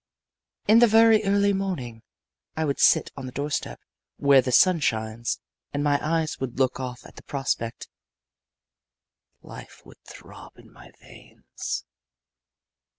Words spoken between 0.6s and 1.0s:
In the